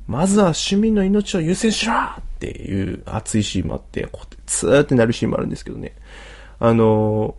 [0.06, 5.94] まずは市民の命を優先しろっていう熱いシーンもあって、こうツーってなるシーンもあるんですけどね。
[6.58, 7.36] あの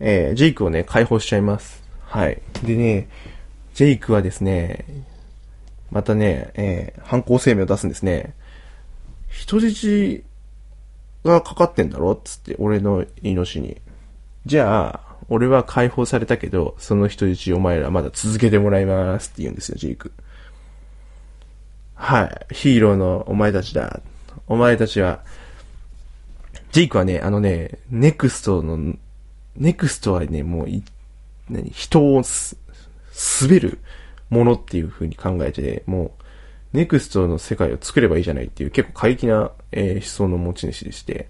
[0.00, 1.82] ー、えー、ジェイクをね、解放しちゃいます。
[2.02, 2.40] はい。
[2.62, 3.08] でね、
[3.74, 4.84] ジェイクはですね、
[5.90, 8.34] またね、えー、犯行声明を出すんですね。
[9.36, 10.24] 人質
[11.24, 13.76] がかかってんだろつって、俺の命に。
[14.46, 20.12] じゃあ、俺は解放されたけど、その人質お前らまだ続けてもらいますって言うんですよ、ジェイク。
[21.94, 22.54] はい。
[22.54, 24.00] ヒーローのお前たちだ。
[24.46, 25.20] お前たちは、
[26.72, 28.94] ジェイクはね、あのね、ネクストの、
[29.56, 30.68] NEXT はね、もう、
[31.50, 32.56] 何、人をす、
[33.42, 33.78] 統べる
[34.30, 36.25] ものっていう風に考えて、もう、
[36.72, 41.28] NEXT の世界を作ればいいじゃないっていう結構過激な、えー、思想の持ち主でして、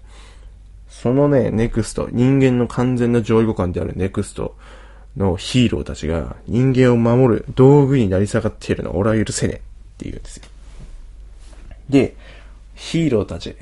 [0.89, 4.55] そのね、 NEXT、人間の完全な上位互換である NEXT
[5.15, 9.63] のヒーローたちが人間を守る道具になり下がっているのは俺は許せねえって
[10.05, 10.43] 言うんですよ。
[11.89, 12.15] で、
[12.75, 13.55] ヒーローたち、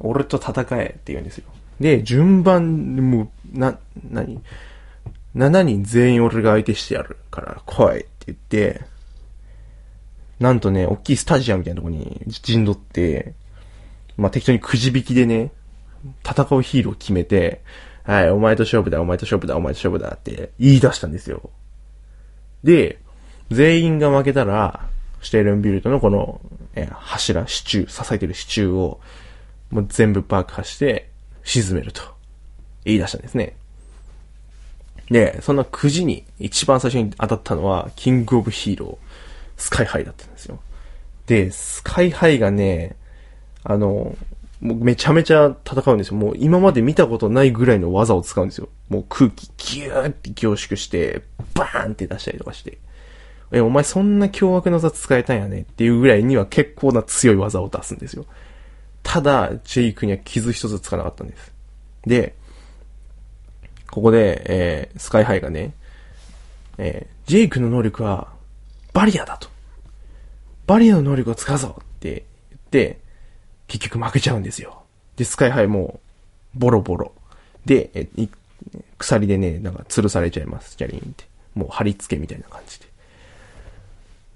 [0.00, 1.44] 俺と戦えって言うんですよ。
[1.80, 3.78] で、順番、もう、な、
[4.10, 4.40] なに
[5.36, 8.91] ?7 人全員俺が相手してやるから来いって言って、
[10.42, 13.34] なんとね、大きいスタジアムみたいなとこに陣取って、
[14.16, 15.52] まあ、適当にくじ引きでね、
[16.28, 17.62] 戦うヒーローを決めて、
[18.02, 21.50] はい、お前と勝負だ、お前と勝負だ、お前と勝負だって言い出したんですよ。
[22.64, 22.98] で、
[23.52, 24.88] 全員が負けたら、
[25.20, 26.40] シュテルンビルトのこの、
[26.74, 29.00] え柱、支柱、支えてる支柱を、
[29.70, 31.08] もう全部爆破して、
[31.44, 32.02] 沈めると、
[32.84, 33.54] 言い出したんですね。
[35.08, 39.11] で、そんなくじに一番最初に当たったのは、キングオブヒーロー、
[39.56, 40.60] スカイハイだったんですよ。
[41.26, 42.96] で、スカイハイがね、
[43.64, 44.16] あの、
[44.60, 46.16] もうめちゃめちゃ戦うんですよ。
[46.16, 48.68] もう今まで見たことないぐらいの技を使うんですよ。
[48.88, 51.22] もう空気ギューって凝縮して、
[51.54, 52.78] バーンって出したりとかして。
[53.50, 58.24] え、お前そんな凶悪な技使えたんやねっていうぐらいには結構な強い技を出すんですよ。
[59.02, 61.52] ただ、ジェイクには傷一つつかなかったんです。
[62.06, 62.34] で、
[63.90, 65.74] ここで、えー、スカイハイがね、
[66.78, 68.31] えー、ジェイクの能力は、
[68.92, 69.48] バリアだと。
[70.66, 72.98] バリアの能力を使うぞって言って、
[73.68, 74.82] 結局負けちゃうんですよ。
[75.16, 76.00] で、スカイハイも、
[76.54, 77.12] ボロボロ。
[77.64, 78.08] で、え、
[78.98, 81.24] 鎖でね、なんか吊るされちゃいます、ジャリンって。
[81.54, 82.86] もう貼り付けみたいな感じで。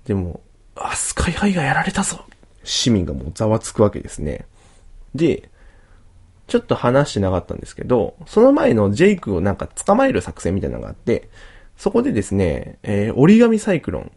[0.06, 0.40] でも、
[0.74, 2.24] あ、スカイハイがやられたぞ
[2.64, 4.46] 市民がもうざわつくわけですね。
[5.14, 5.48] で、
[6.46, 11.28] ちょっと話してなかったんですけど、その前のジェイクをなんか捕まえる作戦みたいなのがあって、
[11.76, 14.12] そこでですね、えー、折り紙サイクロン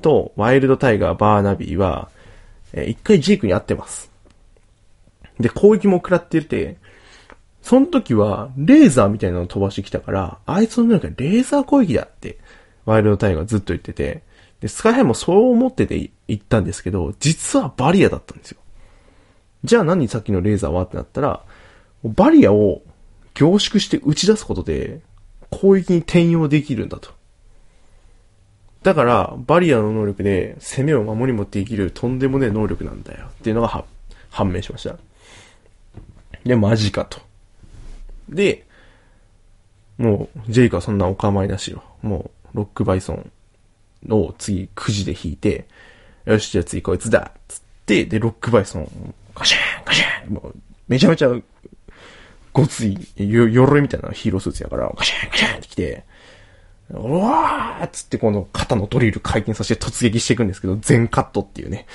[0.00, 2.08] とワイルドタイガーバーナビーは、
[2.72, 4.10] えー、一回ジェイクに会ってます。
[5.38, 6.76] で、攻撃も食らってて、
[7.62, 12.38] その時は、レーザーみたいなの飛ばしてきたから、あいつの能力はレーザー攻撃だって、
[12.84, 14.22] ワイルドタイガーずっと言ってて、
[14.60, 18.60] で、スカイハイもそう思ってて言ったんですけど、実はバリアだったんですよ。
[19.64, 21.42] じゃあ何さっきのレーザーはってなったら、
[22.04, 22.82] バリアを
[23.34, 25.00] 凝縮して打ち出すことで、
[25.50, 27.10] 攻撃に転用できるんだと。
[28.82, 33.84] だから、バリアの能力で攻めを守りもできるとんでもねえ能力なんだよっていうのが
[34.30, 34.96] 判明しました。
[36.44, 37.20] で、マジかと。
[38.28, 38.64] で、
[39.98, 41.84] もう、ジェイクはそんなお構いなしよ。
[42.00, 43.30] もう、ロックバイソン
[44.08, 45.66] を次、くじで引いて、
[46.24, 50.54] よし、じゃあ次こいつだつって、で、ロックバイソン、ガシャンガシャンもう、
[50.88, 51.30] めちゃめちゃ、
[52.52, 56.04] ごつい、よ、鎧みたいなヒーロースーツやから、ガシャンガシャンって来て、
[56.92, 61.86] うわーっつってこの肩のドリル回転させて突撃していくんですけど、全カットっていうね。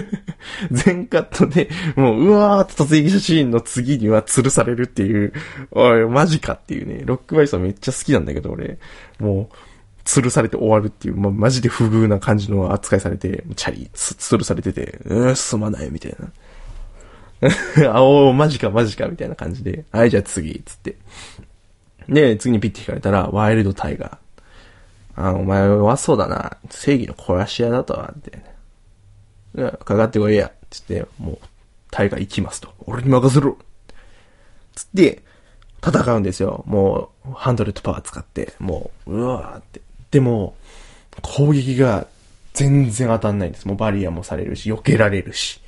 [0.72, 5.34] 全カットで、もう、うわーって突撃したシーンの次には吊るされるっていう、
[5.70, 7.02] おい、マジかっていうね。
[7.04, 8.78] ロックバイソンめっちゃ好きなんだけど、俺。
[9.18, 9.56] もう、
[10.04, 16.32] 吊るされて終わるっていう、まあ、マジで不遇な感じの扱いされて、チャリ、吊るされてて、うー、すまない、みたいな。
[17.92, 20.96] あおー、マジか、マジか、みたいな感じで、はい、じゃあ次、つって。
[22.08, 24.21] で、次にピッて引かれたら、ワイルドタイガー。
[25.16, 26.56] あ、お前弱そうだな。
[26.70, 28.30] 正義の殺し屋だとは、って、
[29.54, 29.70] ね。
[29.84, 30.50] かかってこいや。
[30.70, 31.38] つって、もう、
[31.90, 32.72] タイガー行きますと。
[32.86, 33.58] 俺に任せろ
[34.74, 35.22] つって、
[35.84, 36.64] 戦うんですよ。
[36.66, 39.80] もう、ハンドルとパワー使って、もう、うわーって。
[40.10, 40.54] でも、
[41.20, 42.06] 攻撃が
[42.54, 43.66] 全然当たんないんです。
[43.66, 45.60] もうバリアもされるし、避けられるし。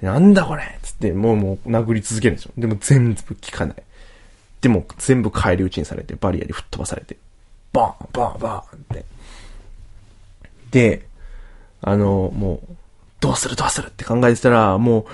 [0.00, 2.52] で、なんだこれつって、もうもう殴り続けるんですよ。
[2.58, 3.76] でも全部効かない。
[4.60, 7.16] でも全部返り討ちにされて、バリアで吹っ飛ばされて。
[7.74, 9.04] バンバンバンって。
[10.70, 11.06] で、
[11.82, 12.74] あの、もう、
[13.20, 15.04] どうするどうするって考えてたら、もう、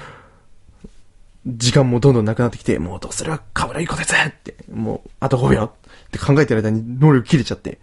[1.46, 5.70] 時間もどんどんなくなってきて、もうどうするカメラいい子ですって、もう、あと5秒っ
[6.12, 7.78] て考えてる間に能力切れちゃって、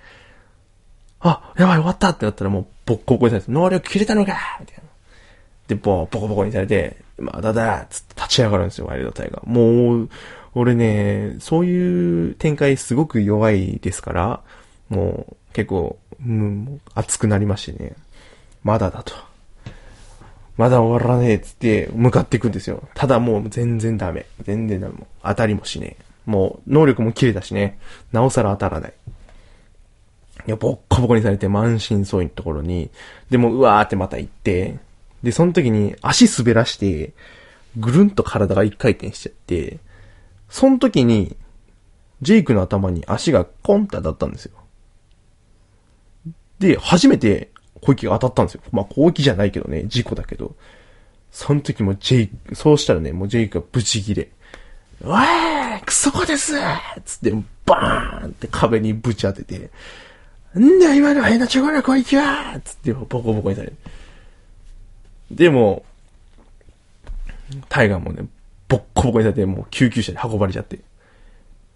[1.19, 4.83] あ、やばい終わったってなったらもう、ボッコボコにされて、能力切れたのかみたいな。
[5.67, 9.49] で、ボボコボコにされて、まだだつって立ち上がるんですよ、ワイルドタイガー。
[9.49, 10.09] もう、
[10.53, 14.41] 俺ね、そういう展開すごく弱いですから、
[14.89, 17.93] もう結構、うん、熱くなりましてね。
[18.63, 19.13] まだだと。
[20.57, 22.87] まだ終わらねえっつって向かっていくんですよ。
[22.95, 24.25] ただもう全然ダメ。
[24.41, 24.95] 全然ダメ。
[25.23, 26.03] 当たりもしねえ。
[26.25, 27.77] もう能力も切れたしね。
[28.11, 28.93] なおさら当たらない。
[30.47, 32.89] いや、ボッコボコにされて満身創痍のところに、
[33.29, 34.77] でもうわーってまた行って、
[35.23, 37.13] で、その時に足滑らして、
[37.77, 39.79] ぐるんと体が一回転しちゃって、
[40.49, 41.35] その時に、
[42.21, 44.56] ジェイクの頭に足がコンって当たったんですよ。
[46.59, 47.49] で、初めて
[47.81, 48.61] 攻撃が当たったんですよ。
[48.71, 50.55] まあ攻撃じゃないけどね、事故だけど。
[51.31, 54.29] その時もジェイク、そうしたらね、もうジェイクがブチギレ。
[55.03, 56.53] おいクソコです
[57.05, 57.31] つって、
[57.65, 59.69] バーンって壁にぶち当てて、
[60.57, 63.75] んだ今の変なチョコの攻撃はつってボコボコにされる。
[65.29, 65.85] でも、
[67.69, 68.27] タイガーもね、
[68.67, 70.79] ボッコボコにされて、もう救急車で運ばれちゃって。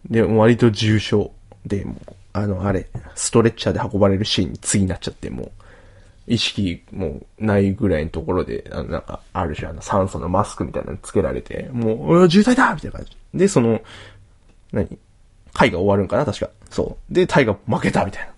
[0.09, 1.31] で、割と重症
[1.65, 5.51] で、もう、あの、あれ、ストレッチャーで運ばれるシーンに次になっちゃって、もう、
[6.27, 13.17] 意識もないぐらいのところで、あの、なんか、ある種、あの、酸素のマスクみたいなのつけられて、もう、渋滞だみたいな感じ。
[13.33, 13.81] で、その、
[14.71, 14.97] 何？
[15.53, 16.25] 回が終わるんかな？
[16.25, 16.49] 確か。
[16.69, 17.13] そう。
[17.13, 18.31] で、タイが負けたみたい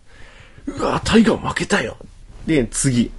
[0.67, 0.73] な。
[0.75, 1.97] うわタイガー負けたよ
[2.47, 3.11] で、次。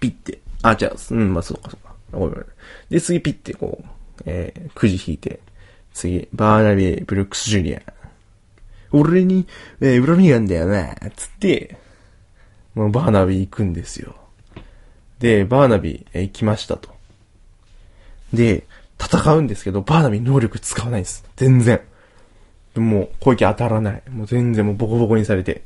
[0.00, 0.38] ピッて。
[0.62, 1.94] あ、じゃあ、うん、まあ、そうか、そうか。
[2.12, 2.46] ごめん。
[2.88, 3.86] で、次ピッて、こう、
[4.24, 5.40] えー、くじ引いて。
[5.92, 7.82] 次、バーナビー・ブルックス・ジュニア。
[9.00, 9.46] 俺に、
[9.80, 11.76] えー、恨みがあんだよな、つって、
[12.74, 14.14] もうバーナビー行くんですよ。
[15.18, 16.90] で、バーナビー、えー、行きましたと。
[18.32, 18.64] で、
[19.00, 21.24] 戦うんですけど、バーナビー能力使わないんです。
[21.36, 21.80] 全然。
[22.74, 24.02] もう、攻撃当たらない。
[24.10, 25.62] もう全然もうボコボコにされて。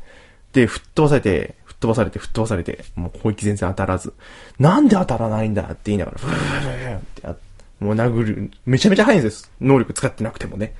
[0.52, 4.12] で、吹っ飛ばされて、吹っ飛ばされて、吹っ飛ばされて、もう攻撃全然当たらず。
[4.58, 7.36] なんで当たらないんだって言いながら、ブーブーブーってや
[7.80, 8.50] もう殴る。
[8.66, 9.50] めちゃめちゃ速いんです。
[9.60, 10.74] 能力使ってなくてもね。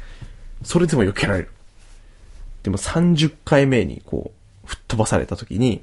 [0.62, 1.50] それでも避けられる。
[2.62, 4.32] でも30回目にこ
[4.64, 5.82] う、吹っ飛ばされた時に、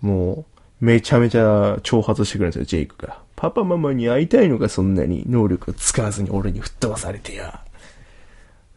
[0.00, 0.44] も
[0.80, 3.18] う、めちゃめちゃ挑発してくるんですよ、ジェイクが。
[3.34, 5.24] パパママに会いたいのか、そんなに。
[5.26, 7.60] 能力使わずに俺に吹っ飛ばされてや。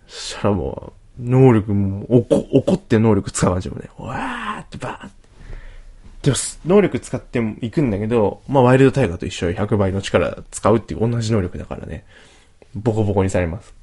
[0.07, 3.89] そしたらもう、能力も、怒、怒って能力使わんじゃんね。
[3.97, 5.19] わーってバーって。
[6.21, 12.05] でも、能力使っても行くんだけど、まあ、ワイルドタイガーと一緒に100倍の力使うっていう同じ能力だからね。
[12.75, 13.73] ボコボコにされます。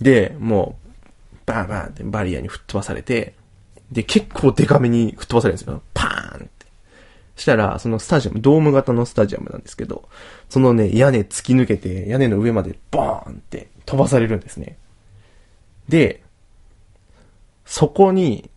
[0.00, 0.85] で、もう、
[1.46, 3.34] バーンバーンってバリアに吹っ飛ばされて、
[3.90, 5.82] で、結構デカめに吹っ飛ばされるんですよ。
[5.94, 6.66] パーンって。
[7.36, 10.08] したら、そのスタジアム、ドーム型のスタジアムなんですけど、
[10.48, 14.76] そのね、屋根突き抜けて、屋根の上までバーンって飛ばされるんですね。
[15.88, 16.22] で、
[17.64, 18.50] そこに、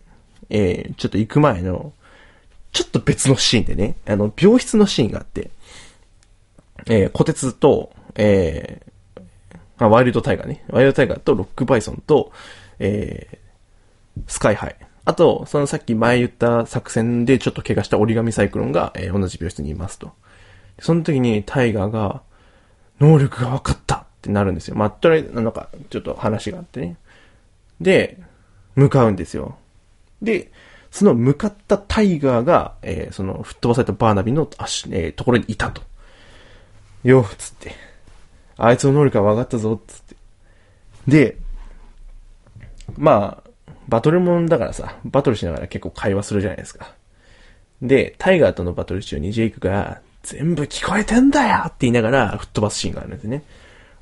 [0.48, 1.92] えー、ちょっと行く前の、
[2.72, 5.50] ちょっと別のシーンでね、あの、病室のシーンがあって、
[6.86, 10.64] えー、小鉄と、えー、ワイルドタイガーね。
[10.68, 12.32] ワイルドタイガーとロックバイソンと、
[12.80, 14.76] えー、スカイハイ。
[15.04, 20.12] あと、そのさっき前言った作戦でちょっと怪我した折り紙サイクロンが、えー、同じ病室にいますと。
[20.80, 22.22] その時にタイガーが、
[22.98, 24.76] 能力が分かったってなるんですよ。
[24.76, 26.96] まあ、とりあえず、なんか、ちょっと話があってね。
[27.80, 28.18] で、
[28.74, 29.56] 向かうんですよ。
[30.20, 30.50] で、
[30.90, 35.82] その向かったタイガーが、えー、その吹っ飛ばされたバーナビの足、えー、ところにいたと。
[37.04, 37.72] よ、つって。
[38.56, 40.16] あいつの能力が分かったぞ、つって。
[41.08, 41.36] で、
[43.00, 43.50] まあ、
[43.88, 46.92] バトルモンだからさ、バトルしながら結構会話するじゃないですか。
[47.80, 53.42] で、タイガーとのバトル中にジェイクが、全部聞こえてんだよって言いながら吹っ飛ばすシーンがあるんですね。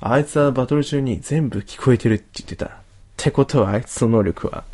[0.01, 2.65] あいつはバトル中に全部聞こえてるって言ってた。
[2.65, 2.69] っ
[3.15, 4.65] てことはあいつの能力は、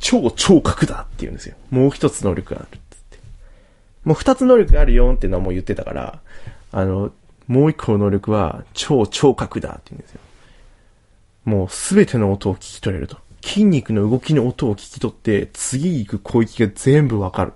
[0.00, 1.56] 超超角だって言うんですよ。
[1.70, 2.80] もう一つ能力があるってっ
[3.10, 3.18] て。
[4.04, 6.20] もう二つ能力があるよってのはもう言ってたから、
[6.72, 7.12] あの、
[7.48, 10.20] もう一個の能力は超超角だって言うんですよ。
[11.44, 13.18] もうすべての音を聞き取れると。
[13.42, 17.52] 筋肉の動きの音を聞き取って、次行く攻撃が全部わかる。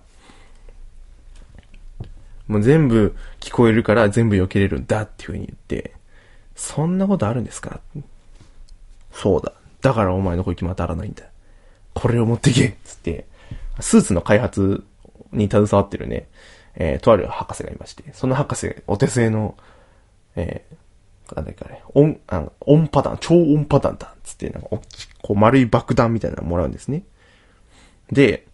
[2.49, 5.92] もう全部聞こえるから全部避けれるんだっていう風に言って、
[6.55, 7.81] そんなことあるんですか？
[9.12, 9.53] そうだ。
[9.81, 11.25] だからお前の攻撃も当たらないんだ。
[11.94, 13.27] これを持ってけつって、
[13.81, 14.85] スーツの開発
[15.33, 16.29] に携わってるね、
[16.75, 19.57] えー、とある博士がいまして、その博士、お手製の、
[20.35, 20.77] えー、
[21.35, 24.81] なんだっけあれ、音、あの、音パターン、超音パターンだつって、なんか、こ
[25.31, 27.03] う丸い爆弾みたいなのもらうんですね。
[28.12, 28.47] で、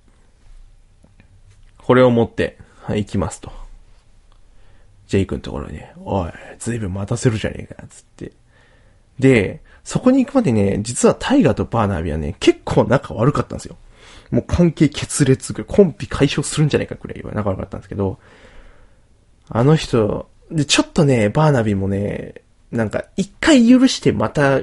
[1.78, 3.52] これを持って、はい、行きますと。
[5.06, 8.32] ジェイクのところに、おい、ずいぶん待たせるじゃねえか、つって。
[9.18, 13.76] で、そこに行くまでね、実はタイガーとバーナビーはね、結構仲悪かったんですよ。
[14.30, 18.18] もう関係決裂、コンビ解消するんじゃないかくらいは仲悪かったんですけど、
[19.48, 22.41] あの人、で、ちょっとね、バーナビーもね、
[22.72, 24.62] なんか、一回許してまた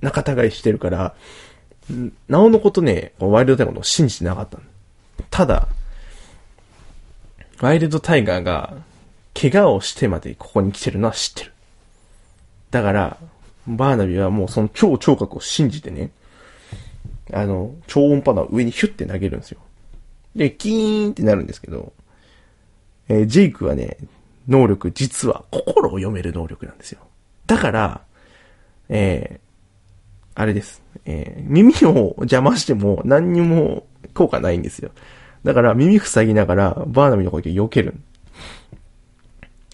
[0.00, 1.14] 仲違いしてるから、
[2.28, 4.58] なおのことね、ワイルドタイガーの信じてなかった
[5.30, 5.68] ただ、
[7.60, 8.74] ワイルドタイガーが、
[9.34, 11.52] 怪我をしてまでここに来てるのは知ってる。
[12.70, 13.16] だから、
[13.66, 16.10] バーナビーはもうその超聴覚を信じてね、
[17.32, 19.60] あの、超音波の上にヒュッて投げるんですよ。
[20.36, 21.92] で、キーンってなるんですけど、
[23.08, 23.98] えー、ジェイクはね、
[24.48, 27.00] 能力、実は心を読める能力なんですよ。
[27.46, 28.00] だから、
[28.88, 30.82] えー、あれです。
[31.04, 34.90] えー、耳を邪魔しても何にも効果ないんですよ。
[35.44, 37.94] だから耳塞ぎながらバーナビの攻撃を避ける。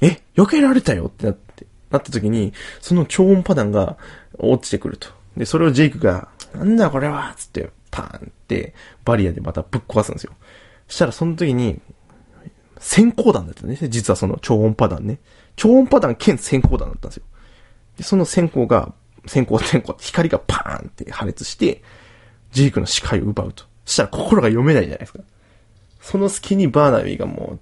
[0.03, 3.97] え、避けられたよってなって、なった時に、その超音波弾が
[4.39, 5.09] 落ちてくると。
[5.37, 10.33] で、それをジェイクが、なんだこれはつって、パーンって、バリアでまたぶっ壊すんですよ。
[10.89, 11.81] したらその時に、
[12.79, 13.77] 先行弾だったね。
[13.89, 15.19] 実はその超音波弾ね。
[15.55, 17.25] 超音波弾兼先行弾だったんですよ。
[18.01, 18.95] で、その先行が、
[19.27, 21.83] 先行先行、光がパーンって破裂して、
[22.51, 23.65] ジェイクの視界を奪うと。
[23.85, 25.19] したら心が読めないじゃないですか。
[26.01, 27.59] その隙にバーナビーがもう、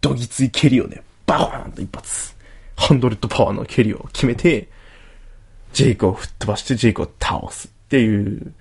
[0.00, 2.34] どぎつい蹴りをね、バコーンと一発、
[2.76, 4.68] ハンドレッドパワーの蹴りを決めて、
[5.74, 8.54] ジェイクを吹っ飛ばしてジェイクを倒すっていう、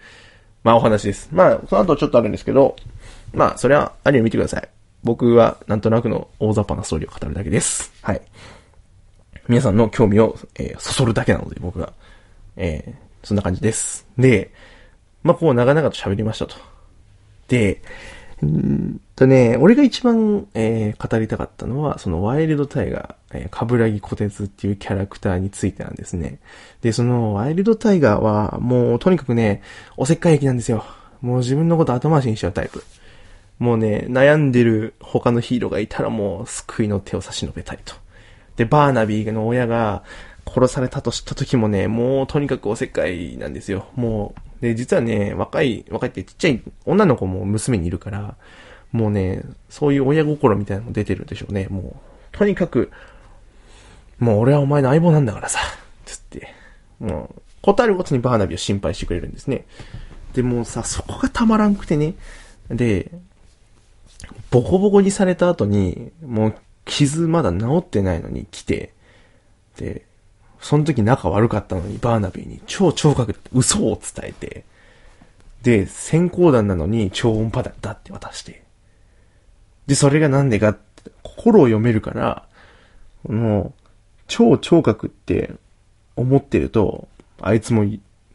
[0.63, 1.29] まあお話です。
[1.31, 2.75] まあ、その後ちょっとあるんですけど、
[3.33, 4.67] まあ、それはアニメ見てください。
[5.03, 7.93] 僕はなんとなくの大雑把なストーリーを語るだけです。
[8.01, 8.21] はい。
[9.47, 11.93] 皆さんの興味を、えー、そそるだけなので、僕が。
[12.55, 14.07] えー、そんな感じです。
[14.17, 14.51] で、
[15.23, 16.55] まあ、こう長々と喋りましたと。
[17.47, 17.81] で、
[18.45, 26.39] んとね、俺が一番、えー、語りたかったのは、そのワイルドタイガー、えー、カブラギコテツっていうキャラクターについてなんですね。
[26.81, 29.61] で、そのワイルドタイガーは、もうとにかくね、
[29.97, 30.85] おせっかい駅なんですよ。
[31.21, 32.83] もう自分のこと後回しにしちゃうタイプ。
[33.59, 38.02] もうね、悩んでる他のヒーローがいたらもう救いの手を差し伸べたいと。
[38.55, 40.03] で、バーナビーの親が
[40.45, 43.87] 殺されたと知った時もね、もうとにかくおせっかいなんですよ。
[43.95, 48.35] もう、で、実はね、若い、若いってちっちゃい女の子も娘にいるから、
[48.91, 51.67] もうね、そういう親心みたいなのも出てるでしょうね。
[51.69, 51.95] もう、
[52.31, 52.91] とにかく、
[54.19, 55.59] もう俺はお前の相棒なんだからさ、
[56.05, 56.53] つって、
[56.99, 59.65] もう、答えるごとにバーナビーを心配してくれるんですね。
[60.33, 62.13] で、もうさ、そこがたまらんくてね。
[62.69, 63.09] で、
[64.51, 66.55] ボコボコにされた後に、もう
[66.85, 68.93] 傷まだ治ってないのに来て、
[69.77, 70.05] で、
[70.59, 74.63] その時仲悪かったのにバーナビーに超聴覚って嘘を伝えて、
[75.61, 78.63] で、先行弾なのに超音波だったって渡して。
[79.87, 82.47] で、それがなんでかって、心を読めるから、
[83.27, 83.83] もう、
[84.27, 85.53] 超聴覚って
[86.15, 87.07] 思ってると、
[87.41, 87.85] あいつも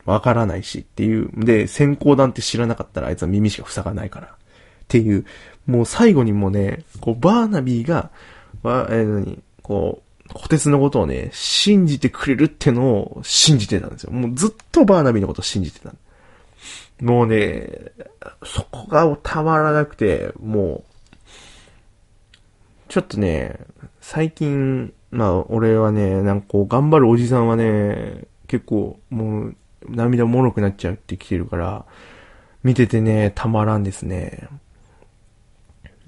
[0.05, 1.31] わからないしっていう。
[1.35, 4.27] で、先行弾って知らなかったらあいつは耳しか塞がないから。
[4.29, 4.31] っ
[4.89, 5.27] ていう、
[5.67, 8.11] もう最後にもね、こう、バーナビーが、
[8.63, 14.13] わ、えー、何こう、小鉄のことをね、信じてくれるってのを信じてたんですよ。
[14.13, 15.93] もうずっとバーナビーのことを信じてた。
[17.01, 17.93] もうね、
[18.45, 21.23] そこがたまらなくて、もう、
[22.89, 23.59] ちょっとね、
[24.01, 29.57] 最近、まあ、俺はね、なんかこう、頑張るおじさんはね、結構、もう、
[29.89, 31.85] 涙もろくなっちゃうってきてるから、
[32.63, 34.49] 見ててね、たまらんですね。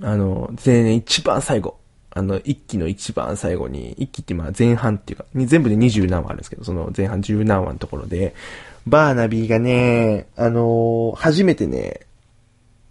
[0.03, 1.80] あの、でね、一番最後。
[2.13, 8.35] あの、一期の一番最後に、一期ってまあ前半っていうか、全部で二十何話あるんですけど、その前半十何話のところで、
[8.87, 12.01] バーナビーがね、あのー、初めてね、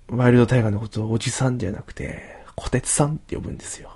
[0.08, 2.24] ワイルドタイガーのことをおじさんじゃなくて、
[2.56, 3.92] 小鉄さんって呼ぶんですよ。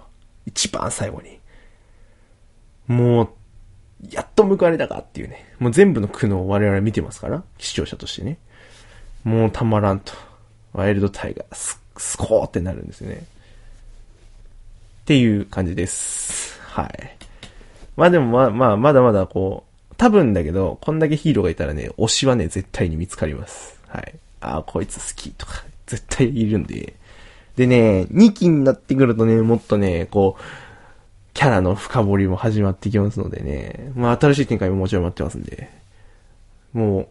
[0.46, 1.40] 一番最後に。
[2.88, 3.30] もう、
[4.12, 5.46] やっと報われたかっていうね。
[5.60, 8.38] もう全部の苦悩を我々見てますから、視聴者としてね。
[9.24, 10.14] もうたまらんと。
[10.74, 13.24] ワイルドタイガー、す、すこーってなるんですよね。
[15.04, 16.58] っていう感じです。
[16.62, 17.18] はい。
[17.98, 23.78] まあでもまあまあ、まだまだこう、多分だけど、こんだけヒーローがいたらね、推しはね、絶対に見つかります。
[23.90, 24.14] はい。
[24.40, 26.94] ああ、こいつ好きとか、 絶対いるんで。
[27.58, 30.44] でね、2期になってくるとね、もっとね、こう、
[31.34, 35.70] キャラの深掘りも始まってきますのでね、まあ新しい展開ももちろん待ってますんで、
[36.72, 37.08] もう、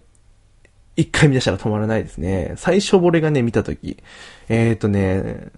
[0.96, 2.54] 一回見出したら止まらないですね。
[2.56, 3.98] 最初俺がね、見たとき、
[4.48, 5.50] えっ、ー、とね、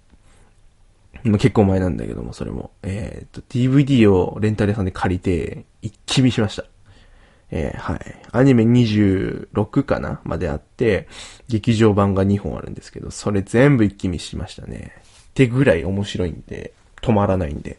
[1.24, 2.70] 結構前なんだけども、それも。
[2.82, 6.64] えっ、と、DVD をレンタル屋さんで借りて、一気見しました。
[7.50, 8.00] えー、はい。
[8.32, 11.08] アニメ26かなまであって、
[11.48, 14.92] 劇場版が2本あるんですけど、それ全部一気見しましたね。
[15.30, 17.78] ってぐらい面白いんで、止まらないんで。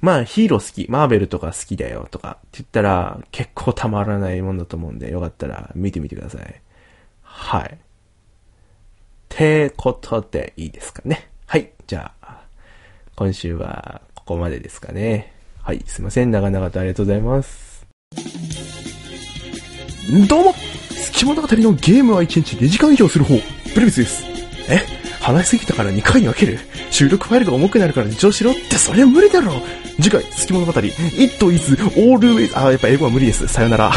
[0.00, 6.60] まあ、ヒーロー好き、マーベルとか好きだよとかって言ったら、結構たまらないもんだと思うんで、よかったら見てみてください。
[7.22, 7.78] はい。
[9.28, 11.30] てことでいいですかね。
[11.46, 11.72] はい。
[11.86, 12.23] じゃあ、
[13.16, 15.32] 今週はここまでですかね。
[15.62, 16.32] はい、すいません。
[16.32, 17.86] 長々とありがとうございます。
[20.28, 20.54] どうも
[20.90, 23.38] 月物語のゲームは1日2時間以上する方、
[23.74, 24.24] ブルビスです。
[24.68, 24.82] え？
[25.20, 26.58] 話しすぎたから2回に分ける？
[26.90, 28.76] 収録ファイルが重くなるから自重しろって？
[28.76, 29.52] それは無理だろ
[30.02, 33.46] 次回、月物語、It is always, あ、やっぱ英語は無理です。
[33.46, 33.92] さよなら。